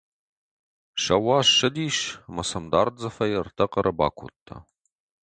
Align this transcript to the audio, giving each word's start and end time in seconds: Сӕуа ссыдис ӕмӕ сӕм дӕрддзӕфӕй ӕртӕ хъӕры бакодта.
Сӕуа 1.03 1.39
ссыдис 1.47 1.97
ӕмӕ 2.27 2.43
сӕм 2.49 2.65
дӕрддзӕфӕй 2.71 3.31
ӕртӕ 3.41 3.65
хъӕры 3.71 3.91
бакодта. 3.99 4.55